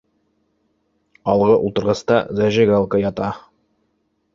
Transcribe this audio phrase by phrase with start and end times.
[1.35, 3.33] Алғы ултырғыста зажигалка ята